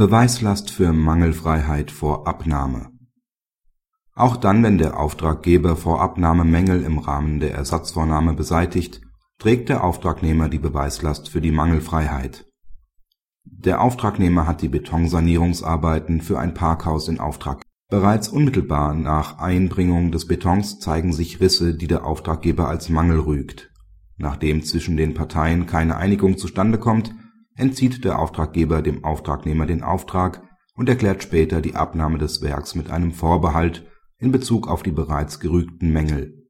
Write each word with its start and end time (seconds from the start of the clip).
Beweislast 0.00 0.70
für 0.70 0.94
Mangelfreiheit 0.94 1.90
vor 1.90 2.26
Abnahme 2.26 2.88
Auch 4.14 4.38
dann, 4.38 4.62
wenn 4.62 4.78
der 4.78 4.98
Auftraggeber 4.98 5.76
vor 5.76 6.00
Abnahme 6.00 6.46
Mängel 6.46 6.84
im 6.84 6.96
Rahmen 6.96 7.38
der 7.38 7.52
Ersatzvornahme 7.52 8.32
beseitigt, 8.32 9.02
trägt 9.38 9.68
der 9.68 9.84
Auftragnehmer 9.84 10.48
die 10.48 10.58
Beweislast 10.58 11.28
für 11.28 11.42
die 11.42 11.50
Mangelfreiheit. 11.50 12.46
Der 13.44 13.82
Auftragnehmer 13.82 14.46
hat 14.46 14.62
die 14.62 14.70
Betonsanierungsarbeiten 14.70 16.22
für 16.22 16.38
ein 16.38 16.54
Parkhaus 16.54 17.08
in 17.08 17.20
Auftrag. 17.20 17.60
Bereits 17.90 18.30
unmittelbar 18.30 18.94
nach 18.94 19.38
Einbringung 19.38 20.12
des 20.12 20.26
Betons 20.26 20.78
zeigen 20.78 21.12
sich 21.12 21.40
Risse, 21.40 21.74
die 21.74 21.88
der 21.88 22.06
Auftraggeber 22.06 22.68
als 22.68 22.88
Mangel 22.88 23.20
rügt. 23.20 23.70
Nachdem 24.16 24.62
zwischen 24.62 24.96
den 24.96 25.12
Parteien 25.12 25.66
keine 25.66 25.98
Einigung 25.98 26.38
zustande 26.38 26.78
kommt 26.78 27.14
entzieht 27.60 28.04
der 28.04 28.18
Auftraggeber 28.18 28.82
dem 28.82 29.04
Auftragnehmer 29.04 29.66
den 29.66 29.82
Auftrag 29.82 30.42
und 30.74 30.88
erklärt 30.88 31.22
später 31.22 31.60
die 31.60 31.76
Abnahme 31.76 32.18
des 32.18 32.42
Werks 32.42 32.74
mit 32.74 32.90
einem 32.90 33.12
Vorbehalt 33.12 33.86
in 34.18 34.32
Bezug 34.32 34.66
auf 34.66 34.82
die 34.82 34.92
bereits 34.92 35.40
gerügten 35.40 35.92
Mängel. 35.92 36.48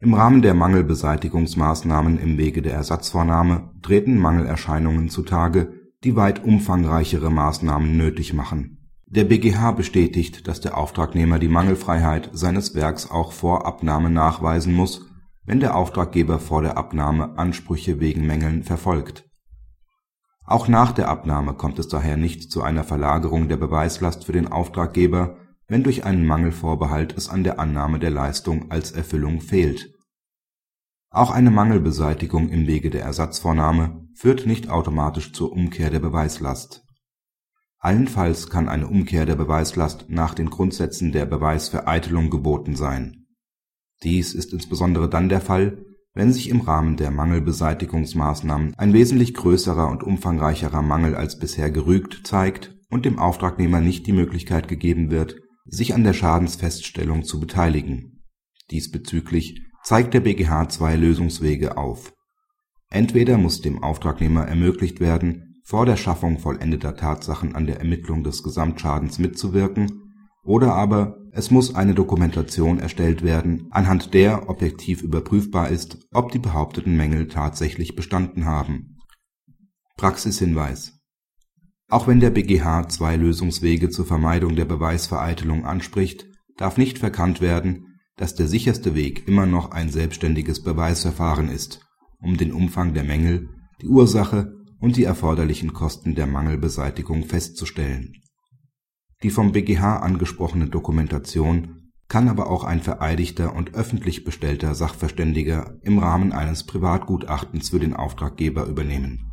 Im 0.00 0.14
Rahmen 0.14 0.42
der 0.42 0.54
Mangelbeseitigungsmaßnahmen 0.54 2.18
im 2.18 2.38
Wege 2.38 2.62
der 2.62 2.74
Ersatzvornahme 2.74 3.72
treten 3.82 4.18
Mangelerscheinungen 4.18 5.08
zutage, 5.08 5.72
die 6.04 6.14
weit 6.14 6.44
umfangreichere 6.44 7.30
Maßnahmen 7.30 7.96
nötig 7.96 8.32
machen. 8.32 8.92
Der 9.06 9.24
BGH 9.24 9.72
bestätigt, 9.72 10.46
dass 10.46 10.60
der 10.60 10.76
Auftragnehmer 10.76 11.38
die 11.38 11.48
Mangelfreiheit 11.48 12.30
seines 12.32 12.74
Werks 12.74 13.10
auch 13.10 13.32
vor 13.32 13.66
Abnahme 13.66 14.10
nachweisen 14.10 14.74
muss, 14.74 15.06
wenn 15.44 15.60
der 15.60 15.74
Auftraggeber 15.74 16.38
vor 16.38 16.62
der 16.62 16.76
Abnahme 16.76 17.38
Ansprüche 17.38 18.00
wegen 18.00 18.26
Mängeln 18.26 18.62
verfolgt 18.62 19.27
auch 20.48 20.66
nach 20.66 20.92
der 20.92 21.08
Abnahme 21.08 21.52
kommt 21.52 21.78
es 21.78 21.88
daher 21.88 22.16
nicht 22.16 22.50
zu 22.50 22.62
einer 22.62 22.82
Verlagerung 22.82 23.48
der 23.48 23.58
Beweislast 23.58 24.24
für 24.24 24.32
den 24.32 24.48
Auftraggeber, 24.48 25.36
wenn 25.66 25.82
durch 25.82 26.06
einen 26.06 26.26
Mangelvorbehalt 26.26 27.14
es 27.14 27.28
an 27.28 27.44
der 27.44 27.60
Annahme 27.60 27.98
der 27.98 28.08
Leistung 28.10 28.70
als 28.70 28.92
Erfüllung 28.92 29.42
fehlt. 29.42 29.92
Auch 31.10 31.30
eine 31.32 31.50
Mangelbeseitigung 31.50 32.48
im 32.48 32.66
Wege 32.66 32.88
der 32.88 33.02
Ersatzvornahme 33.02 34.08
führt 34.14 34.46
nicht 34.46 34.70
automatisch 34.70 35.34
zur 35.34 35.52
Umkehr 35.52 35.90
der 35.90 36.00
Beweislast. 36.00 36.82
Allenfalls 37.78 38.48
kann 38.48 38.70
eine 38.70 38.88
Umkehr 38.88 39.26
der 39.26 39.36
Beweislast 39.36 40.06
nach 40.08 40.32
den 40.32 40.48
Grundsätzen 40.48 41.12
der 41.12 41.26
Beweisvereitelung 41.26 42.30
geboten 42.30 42.74
sein. 42.74 43.26
Dies 44.02 44.32
ist 44.32 44.54
insbesondere 44.54 45.10
dann 45.10 45.28
der 45.28 45.42
Fall 45.42 45.84
wenn 46.18 46.32
sich 46.32 46.48
im 46.48 46.62
Rahmen 46.62 46.96
der 46.96 47.12
Mangelbeseitigungsmaßnahmen 47.12 48.74
ein 48.76 48.92
wesentlich 48.92 49.34
größerer 49.34 49.88
und 49.88 50.02
umfangreicherer 50.02 50.82
Mangel 50.82 51.14
als 51.14 51.38
bisher 51.38 51.70
gerügt 51.70 52.26
zeigt 52.26 52.74
und 52.90 53.04
dem 53.04 53.20
Auftragnehmer 53.20 53.80
nicht 53.80 54.04
die 54.08 54.12
Möglichkeit 54.12 54.66
gegeben 54.66 55.12
wird, 55.12 55.36
sich 55.64 55.94
an 55.94 56.02
der 56.02 56.14
Schadensfeststellung 56.14 57.22
zu 57.22 57.38
beteiligen. 57.38 58.24
Diesbezüglich 58.72 59.62
zeigt 59.84 60.12
der 60.12 60.18
BGH 60.18 60.68
zwei 60.70 60.96
Lösungswege 60.96 61.76
auf. 61.76 62.12
Entweder 62.90 63.38
muss 63.38 63.60
dem 63.60 63.84
Auftragnehmer 63.84 64.44
ermöglicht 64.44 64.98
werden, 64.98 65.60
vor 65.62 65.86
der 65.86 65.96
Schaffung 65.96 66.40
vollendeter 66.40 66.96
Tatsachen 66.96 67.54
an 67.54 67.68
der 67.68 67.78
Ermittlung 67.78 68.24
des 68.24 68.42
Gesamtschadens 68.42 69.20
mitzuwirken 69.20 70.16
oder 70.42 70.74
aber 70.74 71.18
es 71.38 71.52
muss 71.52 71.76
eine 71.76 71.94
Dokumentation 71.94 72.80
erstellt 72.80 73.22
werden, 73.22 73.68
anhand 73.70 74.12
der 74.12 74.48
objektiv 74.48 75.02
überprüfbar 75.02 75.68
ist, 75.68 75.98
ob 76.12 76.32
die 76.32 76.40
behaupteten 76.40 76.96
Mängel 76.96 77.28
tatsächlich 77.28 77.94
bestanden 77.94 78.44
haben. 78.44 78.96
Praxishinweis 79.96 80.98
Auch 81.88 82.08
wenn 82.08 82.18
der 82.18 82.30
BGH 82.30 82.88
zwei 82.88 83.14
Lösungswege 83.14 83.88
zur 83.88 84.04
Vermeidung 84.04 84.56
der 84.56 84.64
Beweisvereitelung 84.64 85.64
anspricht, 85.64 86.26
darf 86.56 86.76
nicht 86.76 86.98
verkannt 86.98 87.40
werden, 87.40 88.00
dass 88.16 88.34
der 88.34 88.48
sicherste 88.48 88.96
Weg 88.96 89.28
immer 89.28 89.46
noch 89.46 89.70
ein 89.70 89.90
selbstständiges 89.90 90.64
Beweisverfahren 90.64 91.50
ist, 91.50 91.86
um 92.18 92.36
den 92.36 92.52
Umfang 92.52 92.94
der 92.94 93.04
Mängel, 93.04 93.48
die 93.80 93.86
Ursache 93.86 94.56
und 94.80 94.96
die 94.96 95.04
erforderlichen 95.04 95.72
Kosten 95.72 96.16
der 96.16 96.26
Mangelbeseitigung 96.26 97.26
festzustellen 97.26 98.12
die 99.22 99.30
vom 99.30 99.52
BGH 99.52 99.98
angesprochene 99.98 100.68
Dokumentation 100.68 101.92
kann 102.08 102.28
aber 102.28 102.48
auch 102.50 102.64
ein 102.64 102.80
vereidigter 102.80 103.54
und 103.54 103.74
öffentlich 103.74 104.24
bestellter 104.24 104.74
Sachverständiger 104.74 105.76
im 105.82 105.98
Rahmen 105.98 106.32
eines 106.32 106.64
Privatgutachtens 106.64 107.68
für 107.70 107.80
den 107.80 107.94
Auftraggeber 107.94 108.64
übernehmen 108.64 109.27